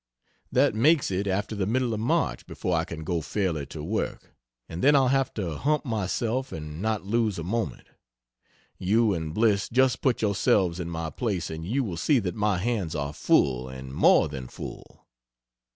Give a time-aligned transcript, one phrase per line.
[0.51, 4.33] That makes it after the middle of March before I can go fairly to work
[4.67, 7.85] and then I'll have to hump myself and not lose a moment.
[8.79, 12.57] You and Bliss just put yourselves in my place and you will see that my
[12.57, 15.05] hands are full and more than full.